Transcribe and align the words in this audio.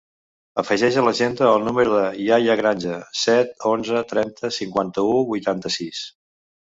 Afegeix 0.61 0.95
a 1.01 1.03
l'agenda 1.07 1.49
el 1.57 1.67
número 1.67 1.93
del 1.97 2.17
Yahya 2.29 2.55
Granja: 2.61 2.97
set, 3.25 3.53
onze, 3.73 4.03
trenta, 4.15 4.51
cinquanta-u, 4.59 5.13
vuitanta-sis. 5.33 6.01